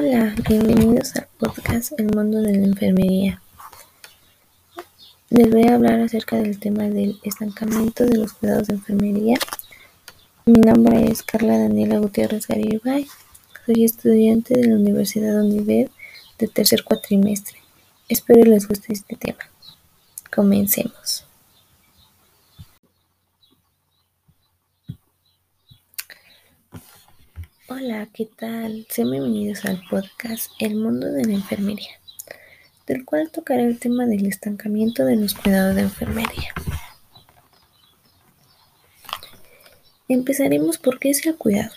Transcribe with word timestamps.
Hola, 0.00 0.32
bienvenidos 0.48 1.16
al 1.16 1.26
podcast 1.38 1.90
El 1.98 2.14
mundo 2.14 2.40
de 2.40 2.56
la 2.56 2.66
enfermería. 2.66 3.42
Les 5.28 5.50
voy 5.50 5.64
a 5.66 5.74
hablar 5.74 5.98
acerca 5.98 6.36
del 6.36 6.60
tema 6.60 6.84
del 6.84 7.18
estancamiento 7.24 8.06
de 8.06 8.16
los 8.16 8.32
cuidados 8.34 8.68
de 8.68 8.74
enfermería. 8.74 9.38
Mi 10.46 10.60
nombre 10.60 11.10
es 11.10 11.24
Carla 11.24 11.58
Daniela 11.58 11.98
Gutiérrez 11.98 12.46
Garibay. 12.46 13.08
Soy 13.66 13.82
estudiante 13.82 14.56
de 14.56 14.68
la 14.68 14.76
Universidad 14.76 15.42
Univer 15.42 15.90
de 16.38 16.46
tercer 16.46 16.84
cuatrimestre. 16.84 17.58
Espero 18.08 18.48
les 18.48 18.68
guste 18.68 18.92
este 18.92 19.16
tema. 19.16 19.50
Comencemos. 20.32 21.27
Hola, 27.70 28.08
¿qué 28.14 28.24
tal? 28.24 28.86
Sean 28.88 29.10
bienvenidos 29.10 29.66
al 29.66 29.82
podcast 29.90 30.50
El 30.58 30.76
mundo 30.76 31.12
de 31.12 31.26
la 31.26 31.34
enfermería, 31.34 32.00
del 32.86 33.04
cual 33.04 33.30
tocaré 33.30 33.64
el 33.64 33.78
tema 33.78 34.06
del 34.06 34.24
estancamiento 34.24 35.04
de 35.04 35.16
los 35.16 35.34
cuidados 35.34 35.76
de 35.76 35.82
enfermería. 35.82 36.54
Empezaremos 40.08 40.78
por 40.78 40.98
qué 40.98 41.10
es 41.10 41.26
el 41.26 41.36
cuidado. 41.36 41.74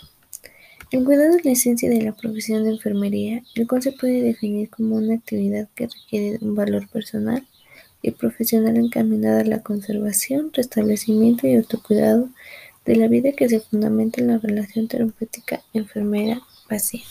El 0.92 1.04
cuidado 1.04 1.36
es 1.36 1.44
la 1.44 1.52
esencia 1.52 1.90
de 1.90 2.02
la 2.02 2.14
profesión 2.14 2.64
de 2.64 2.70
enfermería, 2.70 3.44
el 3.56 3.68
cual 3.68 3.84
se 3.84 3.92
puede 3.92 4.22
definir 4.22 4.70
como 4.70 4.96
una 4.96 5.16
actividad 5.16 5.68
que 5.76 5.88
requiere 5.88 6.38
un 6.40 6.56
valor 6.56 6.88
personal 6.88 7.46
y 8.02 8.12
profesional 8.12 8.78
encaminada 8.78 9.42
a 9.42 9.46
la 9.46 9.62
conservación, 9.62 10.52
restablecimiento 10.54 11.48
y 11.48 11.56
autocuidado 11.56 12.30
de 12.86 12.96
la 12.96 13.08
vida 13.08 13.32
que 13.34 13.50
se 13.50 13.60
fundamenta 13.60 14.22
en 14.22 14.28
la 14.28 14.38
relación 14.38 14.88
terapéutica 14.88 15.62
enfermera-paciente. 15.74 17.08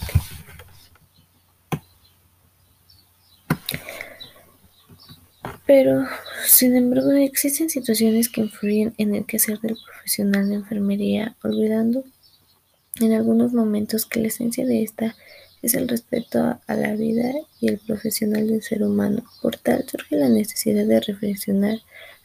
Pero, 5.66 6.04
sin 6.46 6.74
embargo, 6.74 7.12
existen 7.12 7.70
situaciones 7.70 8.28
que 8.28 8.40
influyen 8.40 8.92
en 8.98 9.14
el 9.14 9.24
quehacer 9.24 9.60
del 9.60 9.76
profesional 9.76 10.48
de 10.48 10.56
enfermería, 10.56 11.36
olvidando 11.44 12.02
en 13.00 13.12
algunos 13.12 13.52
momentos 13.52 14.04
que 14.04 14.20
la 14.20 14.28
esencia 14.28 14.66
de 14.66 14.82
esta 14.82 15.14
es 15.62 15.74
el 15.74 15.88
respeto 15.88 16.58
a 16.66 16.74
la 16.74 16.94
vida 16.94 17.32
y 17.60 17.68
el 17.68 17.78
profesional 17.78 18.48
del 18.48 18.62
ser 18.62 18.82
humano. 18.82 19.22
Por 19.42 19.58
tal, 19.58 19.86
surge 19.88 20.16
la 20.16 20.28
necesidad 20.28 20.86
de 20.86 21.00
reflexionar 21.00 21.78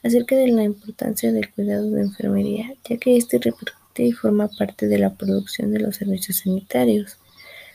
acerca 0.06 0.36
de 0.36 0.50
la 0.50 0.64
importancia 0.64 1.32
del 1.32 1.52
cuidado 1.52 1.90
de 1.90 2.02
enfermería, 2.04 2.76
ya 2.88 2.98
que 2.98 3.18
este 3.18 3.40
repercute 3.40 4.04
y 4.04 4.12
forma 4.12 4.48
parte 4.50 4.88
de 4.88 5.00
la 5.00 5.16
producción 5.16 5.72
de 5.72 5.80
los 5.80 5.96
servicios 5.96 6.38
sanitarios, 6.44 7.18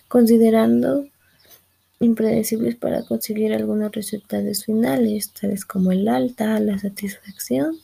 considerando 0.06 1.08
impredecibles 1.98 2.76
para 2.76 3.02
conseguir 3.02 3.52
algunos 3.52 3.90
resultados 3.90 4.64
finales, 4.64 5.32
tales 5.32 5.64
como 5.64 5.90
el 5.90 6.06
alta, 6.06 6.60
la 6.60 6.78
satisfacción 6.78 7.76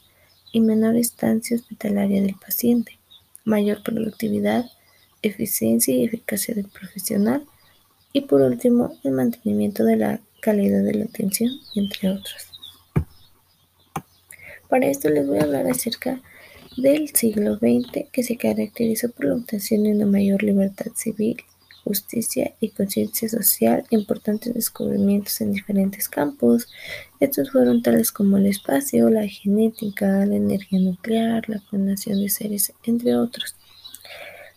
y 0.53 0.61
menor 0.61 0.95
estancia 0.95 1.57
hospitalaria 1.57 2.23
del 2.23 2.37
paciente, 2.37 3.01
mayor 3.45 3.83
productividad, 3.83 4.67
eficiencia 5.23 5.93
y 5.93 6.05
eficacia 6.05 6.55
del 6.55 6.69
profesional, 6.69 7.45
y 8.13 8.21
por 8.21 8.43
último, 8.43 8.97
el 9.03 9.11
mantenimiento 9.11 9.85
de 9.85 9.97
la 9.97 10.21
calidad 10.41 10.85
de 10.85 10.95
la 10.95 11.05
atención, 11.05 11.51
entre 11.75 12.11
otros. 12.11 12.56
Para 14.69 14.87
esto 14.87 15.09
les 15.09 15.27
voy 15.27 15.39
a 15.39 15.45
hablar 15.45 15.67
acerca 15.69 16.21
del 16.77 17.09
siglo 17.15 17.57
XX 17.57 18.07
que 18.11 18.23
se 18.23 18.37
caracterizó 18.37 19.11
por 19.11 19.27
la 19.27 19.35
obtención 19.35 19.85
de 19.85 19.93
una 19.93 20.07
mayor 20.07 20.43
libertad 20.43 20.93
civil, 20.95 21.37
justicia 21.85 22.53
y 22.59 22.71
conciencia 22.71 23.29
social, 23.29 23.85
importantes 23.91 24.53
descubrimientos 24.53 25.41
en 25.41 25.53
diferentes 25.53 26.09
campos. 26.09 26.69
Estos 27.21 27.53
fueron 27.53 27.81
tales 27.81 28.11
como 28.11 28.39
el 28.39 28.47
espacio, 28.47 29.09
la 29.09 29.27
genética, 29.29 30.27
la 30.27 30.35
energía 30.35 30.81
nuclear, 30.81 31.49
la 31.49 31.61
clonación 31.71 32.21
de 32.21 32.29
seres, 32.29 32.73
entre 32.85 33.15
otros. 33.15 33.55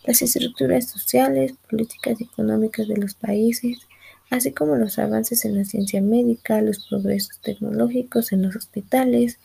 Las 0.04 0.22
estructuras 0.22 0.90
sociales, 0.90 1.54
políticas 1.70 2.20
y 2.20 2.24
económicas 2.24 2.88
de 2.88 2.96
los 2.96 3.14
países, 3.14 3.78
así 4.28 4.50
como 4.50 4.74
los 4.74 4.98
avances 4.98 5.44
en 5.44 5.56
la 5.56 5.64
ciencia 5.64 6.02
médica, 6.02 6.60
los 6.62 6.86
progresos 6.88 7.40
tecnológicos 7.42 8.32
en 8.32 8.42
los 8.42 8.56
hospitales, 8.56 9.38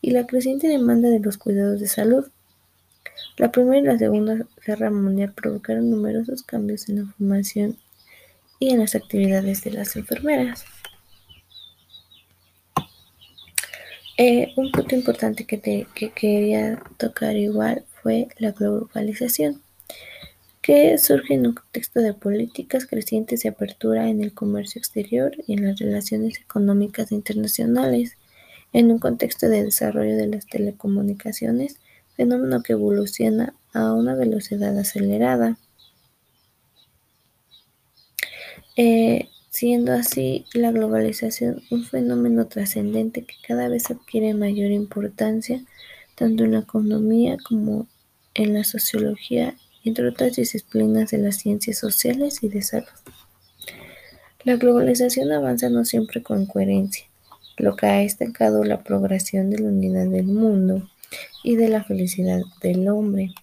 y 0.00 0.10
la 0.10 0.26
creciente 0.26 0.68
demanda 0.68 1.08
de 1.08 1.20
los 1.20 1.38
cuidados 1.38 1.80
de 1.80 1.88
salud. 1.88 2.26
La 3.36 3.52
Primera 3.52 3.78
y 3.78 3.82
la 3.82 3.98
Segunda 3.98 4.46
Guerra 4.66 4.90
Mundial 4.90 5.32
provocaron 5.32 5.90
numerosos 5.90 6.42
cambios 6.42 6.88
en 6.88 6.96
la 6.96 7.12
formación 7.12 7.76
y 8.58 8.70
en 8.70 8.80
las 8.80 8.94
actividades 8.94 9.62
de 9.64 9.72
las 9.72 9.96
enfermeras. 9.96 10.64
Eh, 14.18 14.54
un 14.56 14.72
punto 14.72 14.94
importante 14.94 15.44
que, 15.44 15.60
que 15.60 16.10
quería 16.10 16.82
tocar 16.96 17.36
igual 17.36 17.84
fue 18.02 18.28
la 18.38 18.52
globalización, 18.52 19.60
que 20.62 20.96
surge 20.96 21.34
en 21.34 21.48
un 21.48 21.52
contexto 21.52 22.00
de 22.00 22.14
políticas 22.14 22.86
crecientes 22.86 23.42
de 23.42 23.50
apertura 23.50 24.08
en 24.08 24.22
el 24.22 24.32
comercio 24.32 24.78
exterior 24.78 25.32
y 25.46 25.52
en 25.52 25.66
las 25.66 25.78
relaciones 25.78 26.40
económicas 26.40 27.12
internacionales 27.12 28.16
en 28.72 28.90
un 28.90 28.98
contexto 28.98 29.48
de 29.48 29.64
desarrollo 29.64 30.16
de 30.16 30.26
las 30.26 30.46
telecomunicaciones, 30.46 31.78
fenómeno 32.16 32.62
que 32.62 32.74
evoluciona 32.74 33.54
a 33.72 33.92
una 33.92 34.14
velocidad 34.14 34.78
acelerada. 34.78 35.58
Eh, 38.76 39.28
siendo 39.50 39.92
así 39.92 40.44
la 40.52 40.70
globalización 40.70 41.62
un 41.70 41.84
fenómeno 41.84 42.46
trascendente 42.46 43.24
que 43.24 43.36
cada 43.46 43.68
vez 43.68 43.90
adquiere 43.90 44.34
mayor 44.34 44.70
importancia 44.70 45.64
tanto 46.14 46.44
en 46.44 46.52
la 46.52 46.58
economía 46.58 47.38
como 47.48 47.86
en 48.34 48.52
la 48.52 48.64
sociología 48.64 49.56
entre 49.84 50.08
otras 50.08 50.36
disciplinas 50.36 51.10
de 51.10 51.18
las 51.18 51.36
ciencias 51.36 51.78
sociales 51.78 52.42
y 52.42 52.48
de 52.48 52.60
salud. 52.60 52.88
La 54.44 54.56
globalización 54.56 55.32
avanza 55.32 55.70
no 55.70 55.84
siempre 55.84 56.22
con 56.22 56.46
coherencia, 56.46 57.06
lo 57.56 57.76
que 57.76 57.86
ha 57.86 58.02
estancado 58.02 58.64
la 58.64 58.82
progresión 58.82 59.50
de 59.50 59.58
la 59.58 59.68
unidad 59.68 60.06
del 60.06 60.26
mundo 60.26 60.88
y 61.42 61.56
de 61.56 61.68
la 61.68 61.84
felicidad 61.84 62.40
del 62.60 62.88
hombre. 62.88 63.34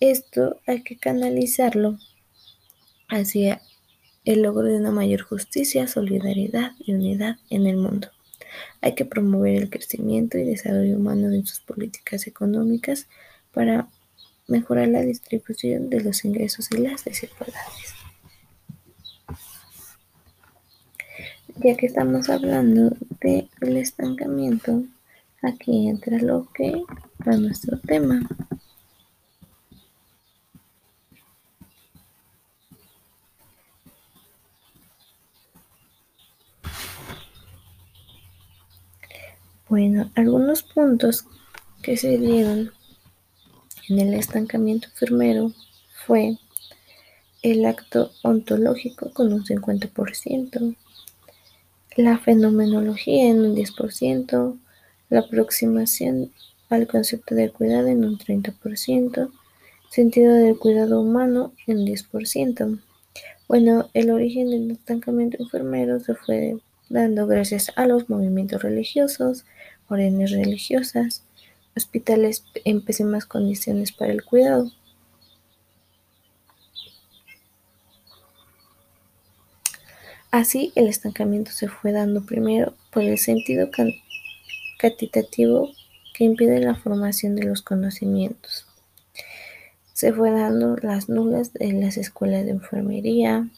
Esto 0.00 0.60
hay 0.66 0.82
que 0.82 0.96
canalizarlo 0.96 1.98
hacia 3.08 3.60
el 4.24 4.42
logro 4.42 4.64
de 4.64 4.76
una 4.76 4.90
mayor 4.90 5.22
justicia, 5.22 5.86
solidaridad 5.86 6.72
y 6.80 6.94
unidad 6.94 7.36
en 7.48 7.66
el 7.66 7.76
mundo. 7.76 8.08
Hay 8.80 8.94
que 8.94 9.04
promover 9.04 9.54
el 9.54 9.70
crecimiento 9.70 10.38
y 10.38 10.44
desarrollo 10.44 10.96
humano 10.96 11.32
en 11.32 11.46
sus 11.46 11.60
políticas 11.60 12.26
económicas 12.26 13.06
para 13.52 13.88
mejorar 14.48 14.88
la 14.88 15.02
distribución 15.02 15.90
de 15.90 16.00
los 16.00 16.24
ingresos 16.24 16.70
y 16.72 16.78
las 16.78 17.04
desigualdades. 17.04 17.95
Ya 21.58 21.74
que 21.74 21.86
estamos 21.86 22.28
hablando 22.28 22.94
del 23.20 23.76
estancamiento, 23.78 24.82
aquí 25.42 25.88
entra 25.88 26.18
lo 26.18 26.46
que 26.52 26.82
a 27.24 27.36
nuestro 27.36 27.78
tema. 27.80 28.20
Bueno, 39.68 40.10
algunos 40.14 40.62
puntos 40.62 41.24
que 41.82 41.96
se 41.96 42.18
dieron 42.18 42.70
en 43.88 43.98
el 43.98 44.14
estancamiento 44.14 44.88
enfermero 44.88 45.52
fue 46.06 46.38
el 47.42 47.64
acto 47.64 48.12
ontológico 48.22 49.10
con 49.12 49.32
un 49.32 49.44
50%, 49.44 50.76
la 51.96 52.18
fenomenología 52.18 53.28
en 53.28 53.40
un 53.40 53.56
10%, 53.56 54.58
la 55.08 55.20
aproximación 55.20 56.32
al 56.68 56.86
concepto 56.86 57.34
de 57.34 57.50
cuidado 57.50 57.88
en 57.88 58.04
un 58.04 58.18
30%, 58.18 59.30
sentido 59.90 60.34
del 60.34 60.58
cuidado 60.58 61.00
humano 61.00 61.52
en 61.66 61.78
un 61.78 61.86
10%. 61.86 62.80
Bueno, 63.48 63.88
el 63.94 64.10
origen 64.10 64.50
del 64.50 64.70
estancamiento 64.72 65.38
enfermero 65.40 66.00
se 66.00 66.14
fue 66.14 66.58
dando 66.88 67.26
gracias 67.26 67.72
a 67.76 67.86
los 67.86 68.08
movimientos 68.08 68.62
religiosos, 68.62 69.44
órdenes 69.88 70.32
religiosas, 70.32 71.22
hospitales 71.76 72.44
en 72.64 72.82
pésimas 72.82 73.26
condiciones 73.26 73.92
para 73.92 74.12
el 74.12 74.24
cuidado. 74.24 74.70
Así, 80.36 80.70
el 80.74 80.86
estancamiento 80.86 81.50
se 81.50 81.66
fue 81.66 81.92
dando 81.92 82.20
primero 82.26 82.74
por 82.92 83.02
el 83.02 83.16
sentido 83.16 83.70
cantitativo 84.78 85.70
que 86.12 86.24
impide 86.24 86.60
la 86.60 86.74
formación 86.74 87.36
de 87.36 87.44
los 87.44 87.62
conocimientos. 87.62 88.66
Se 89.94 90.12
fue 90.12 90.30
dando 90.30 90.76
las 90.76 91.08
nulas 91.08 91.52
en 91.54 91.80
las 91.80 91.96
escuelas 91.96 92.44
de 92.44 92.50
enfermería, 92.50 93.48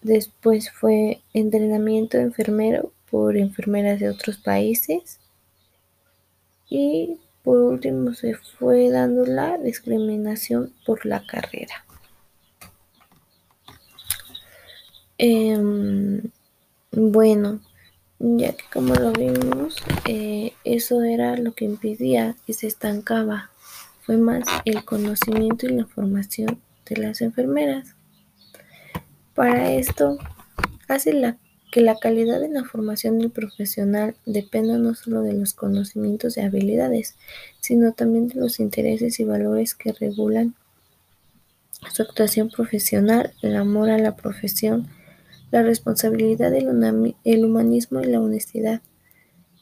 después 0.00 0.70
fue 0.70 1.20
entrenamiento 1.34 2.16
enfermero 2.16 2.90
por 3.10 3.36
enfermeras 3.36 4.00
de 4.00 4.08
otros 4.08 4.38
países 4.38 5.18
y 6.70 7.18
por 7.44 7.58
último 7.58 8.14
se 8.14 8.34
fue 8.34 8.88
dando 8.88 9.26
la 9.26 9.58
discriminación 9.58 10.72
por 10.86 11.04
la 11.04 11.26
carrera. 11.26 11.84
Em, 15.22 16.22
bueno, 16.92 17.60
ya 18.18 18.52
que 18.52 18.64
como 18.72 18.94
lo 18.94 19.12
vimos, 19.12 19.76
eh, 20.08 20.54
eso 20.64 21.02
era 21.02 21.36
lo 21.36 21.52
que 21.52 21.66
impedía 21.66 22.36
y 22.46 22.54
se 22.54 22.66
estancaba. 22.66 23.50
Fue 24.00 24.16
más 24.16 24.44
el 24.64 24.82
conocimiento 24.82 25.66
y 25.66 25.72
la 25.74 25.84
formación 25.84 26.58
de 26.88 26.96
las 26.96 27.20
enfermeras. 27.20 27.94
Para 29.34 29.72
esto, 29.72 30.16
hace 30.88 31.12
la, 31.12 31.36
que 31.70 31.82
la 31.82 31.96
calidad 31.98 32.40
de 32.40 32.48
la 32.48 32.64
formación 32.64 33.18
del 33.18 33.30
profesional 33.30 34.16
dependa 34.24 34.78
no 34.78 34.94
solo 34.94 35.20
de 35.20 35.34
los 35.34 35.52
conocimientos 35.52 36.38
y 36.38 36.40
habilidades, 36.40 37.16
sino 37.60 37.92
también 37.92 38.28
de 38.28 38.40
los 38.40 38.58
intereses 38.58 39.20
y 39.20 39.24
valores 39.24 39.74
que 39.74 39.92
regulan 39.92 40.54
su 41.92 42.00
actuación 42.04 42.48
profesional, 42.48 43.34
el 43.42 43.56
amor 43.56 43.90
a 43.90 43.98
la 43.98 44.16
profesión, 44.16 44.88
la 45.50 45.62
responsabilidad, 45.62 46.52
el 46.54 47.44
humanismo 47.44 48.00
y 48.00 48.06
la 48.06 48.20
honestidad 48.20 48.82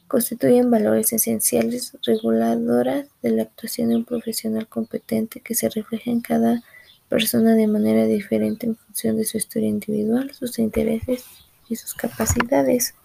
constituyen 0.09 0.71
valores 0.71 1.13
esenciales 1.13 1.95
reguladoras 2.03 3.05
de 3.21 3.29
la 3.29 3.43
actuación 3.43 3.89
de 3.89 3.95
un 3.97 4.05
profesional 4.05 4.67
competente 4.67 5.39
que 5.39 5.53
se 5.53 5.69
refleja 5.69 6.09
en 6.09 6.21
cada 6.21 6.63
persona 7.09 7.55
de 7.55 7.67
manera 7.67 8.05
diferente 8.05 8.65
en 8.65 8.75
función 8.75 9.17
de 9.17 9.25
su 9.25 9.37
historia 9.37 9.69
individual, 9.69 10.31
sus 10.33 10.57
intereses 10.57 11.25
y 11.69 11.75
sus 11.75 11.93
capacidades. 11.93 12.95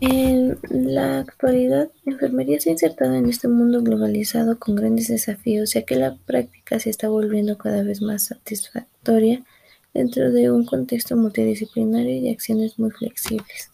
En 0.00 0.58
la 0.70 1.18
actualidad, 1.18 1.90
la 2.04 2.12
enfermería 2.12 2.58
se 2.58 2.70
ha 2.70 2.72
insertado 2.72 3.14
en 3.14 3.28
este 3.28 3.48
mundo 3.48 3.82
globalizado 3.82 4.58
con 4.58 4.74
grandes 4.74 5.08
desafíos, 5.08 5.74
ya 5.74 5.82
que 5.82 5.94
la 5.94 6.16
práctica 6.16 6.80
se 6.80 6.88
está 6.88 7.10
volviendo 7.10 7.58
cada 7.58 7.82
vez 7.82 8.00
más 8.00 8.24
satisfactoria 8.24 9.44
dentro 9.92 10.32
de 10.32 10.50
un 10.50 10.64
contexto 10.64 11.16
multidisciplinario 11.16 12.14
y 12.14 12.30
acciones 12.30 12.78
muy 12.78 12.90
flexibles. 12.92 13.70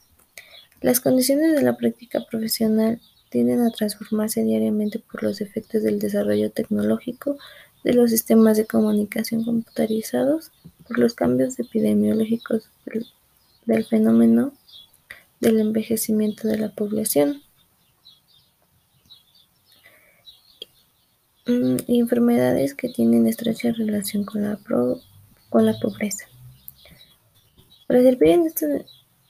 Las 0.80 0.98
condiciones 0.98 1.54
de 1.54 1.62
la 1.62 1.76
práctica 1.76 2.26
profesional 2.28 3.00
tienden 3.30 3.60
a 3.60 3.70
transformarse 3.70 4.42
diariamente 4.42 4.98
por 4.98 5.22
los 5.22 5.40
efectos 5.40 5.84
del 5.84 6.00
desarrollo 6.00 6.50
tecnológico 6.50 7.36
de 7.84 7.94
los 7.94 8.10
sistemas 8.10 8.56
de 8.56 8.66
comunicación 8.66 9.44
computarizados, 9.44 10.50
por 10.88 10.98
los 10.98 11.14
cambios 11.14 11.58
epidemiológicos 11.60 12.68
del 13.64 13.84
fenómeno 13.84 14.52
del 15.40 15.60
envejecimiento 15.60 16.48
de 16.48 16.58
la 16.58 16.70
población. 16.70 17.42
Mm, 21.46 21.76
y 21.86 22.00
enfermedades 22.00 22.74
que 22.74 22.88
tienen 22.88 23.26
estrecha 23.26 23.70
relación 23.72 24.24
con 24.24 24.42
la, 24.42 24.58
con 25.48 25.66
la 25.66 25.78
pobreza. 25.78 26.26
Para 27.86 28.02
servir 28.02 28.30
en 28.30 28.46
esta 28.46 28.66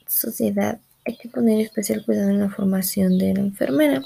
sociedad 0.07 0.81
hay 1.05 1.17
que 1.17 1.29
poner 1.29 1.61
especial 1.61 2.05
cuidado 2.05 2.31
en 2.31 2.41
la 2.41 2.49
formación 2.49 3.19
de 3.19 3.35
la 3.35 3.41
enfermera, 3.41 4.03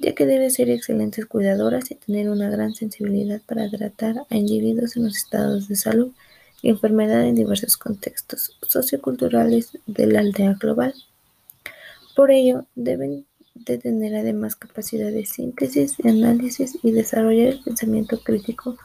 ya 0.00 0.14
que 0.14 0.26
debe 0.26 0.50
ser 0.50 0.68
excelentes 0.68 1.26
cuidadoras 1.26 1.90
y 1.92 1.94
tener 1.94 2.28
una 2.28 2.50
gran 2.50 2.74
sensibilidad 2.74 3.40
para 3.46 3.70
tratar 3.70 4.26
a 4.28 4.36
individuos 4.36 4.96
en 4.96 5.04
los 5.04 5.16
estados 5.16 5.68
de 5.68 5.76
salud 5.76 6.12
y 6.60 6.70
enfermedad 6.70 7.24
en 7.24 7.36
diversos 7.36 7.76
contextos 7.76 8.56
socioculturales 8.62 9.78
de 9.86 10.06
la 10.06 10.20
aldea 10.20 10.54
global. 10.54 10.92
Por 12.18 12.32
ello, 12.32 12.66
deben 12.74 13.26
de 13.54 13.78
tener 13.78 14.16
además 14.16 14.56
capacidad 14.56 15.12
de 15.12 15.24
síntesis, 15.24 15.94
análisis 16.04 16.76
y 16.82 16.90
desarrollar 16.90 17.46
el 17.46 17.60
pensamiento 17.60 18.20
crítico 18.20 18.76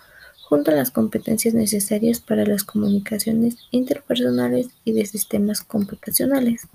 junto 0.48 0.70
a 0.70 0.76
las 0.76 0.92
competencias 0.92 1.56
necesarias 1.56 2.20
para 2.20 2.46
las 2.46 2.64
comunicaciones 2.64 3.58
interpersonales 3.72 4.68
y 4.86 4.92
de 4.92 5.08
sistemas 5.08 5.62
computacionales. 5.62 6.68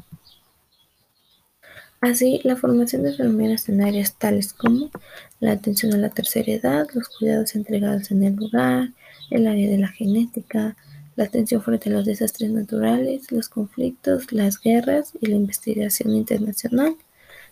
Así, 2.00 2.40
la 2.42 2.56
formación 2.56 3.04
de 3.04 3.10
enfermeras 3.10 3.68
en 3.68 3.80
áreas 3.80 4.18
tales 4.18 4.52
como 4.52 4.90
la 5.38 5.52
atención 5.52 5.94
a 5.94 5.98
la 5.98 6.10
tercera 6.10 6.50
edad, 6.50 6.88
los 6.92 7.08
cuidados 7.08 7.54
entregados 7.54 8.10
en 8.10 8.24
el 8.24 8.42
hogar, 8.42 8.88
el 9.30 9.46
área 9.46 9.70
de 9.70 9.78
la 9.78 9.88
genética, 9.90 10.76
la 11.18 11.24
atención 11.24 11.60
frente 11.60 11.90
a 11.90 11.92
los 11.94 12.04
desastres 12.04 12.52
naturales, 12.52 13.32
los 13.32 13.48
conflictos, 13.48 14.30
las 14.30 14.60
guerras 14.60 15.14
y 15.20 15.26
la 15.26 15.34
investigación 15.34 16.14
internacional, 16.14 16.94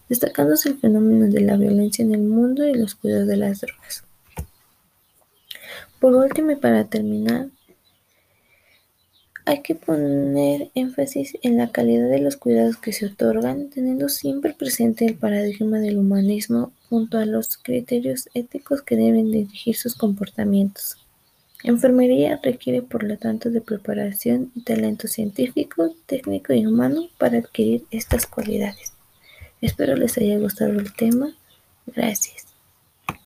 destacándose 0.08 0.68
el 0.68 0.78
fenómeno 0.78 1.26
de 1.26 1.40
la 1.40 1.56
violencia 1.56 2.04
en 2.04 2.14
el 2.14 2.22
mundo 2.22 2.64
y 2.64 2.74
los 2.74 2.94
cuidados 2.94 3.26
de 3.26 3.36
las 3.36 3.62
drogas. 3.62 4.04
Por 5.98 6.14
último 6.14 6.52
y 6.52 6.56
para 6.56 6.84
terminar, 6.84 7.48
hay 9.46 9.62
que 9.62 9.74
poner 9.74 10.70
énfasis 10.76 11.36
en 11.42 11.56
la 11.56 11.72
calidad 11.72 12.08
de 12.08 12.20
los 12.20 12.36
cuidados 12.36 12.76
que 12.76 12.92
se 12.92 13.06
otorgan, 13.06 13.68
teniendo 13.70 14.08
siempre 14.08 14.54
presente 14.54 15.06
el 15.06 15.16
paradigma 15.16 15.80
del 15.80 15.98
humanismo 15.98 16.70
junto 16.88 17.18
a 17.18 17.26
los 17.26 17.56
criterios 17.56 18.28
éticos 18.32 18.82
que 18.82 18.94
deben 18.94 19.32
dirigir 19.32 19.74
sus 19.74 19.96
comportamientos. 19.96 21.05
Enfermería 21.62 22.38
requiere 22.42 22.82
por 22.82 23.02
lo 23.02 23.16
tanto 23.16 23.50
de 23.50 23.60
preparación 23.60 24.52
y 24.54 24.62
talento 24.62 25.08
científico, 25.08 25.94
técnico 26.06 26.52
y 26.52 26.66
humano 26.66 27.08
para 27.18 27.38
adquirir 27.38 27.84
estas 27.90 28.26
cualidades. 28.26 28.92
Espero 29.60 29.96
les 29.96 30.16
haya 30.18 30.38
gustado 30.38 30.72
el 30.78 30.92
tema. 30.92 31.34
Gracias. 31.86 32.55